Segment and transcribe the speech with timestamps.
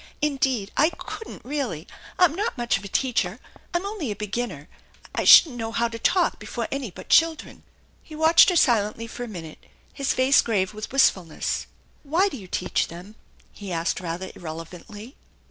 [0.23, 1.85] "Indeed I couldn't, really.
[2.17, 3.37] I'm not much of a teacher.
[3.71, 4.67] I'm only a beginner.
[5.13, 7.61] 1 shouldn't know how to talk before any but children."
[8.01, 11.67] He watched her silently for a minute, his face grave with wistfulness.
[12.01, 13.13] "Why do you teach them?"
[13.53, 15.17] he asked rather irrelevantly.